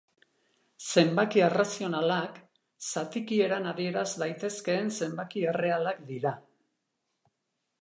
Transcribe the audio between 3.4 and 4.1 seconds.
eran adieraz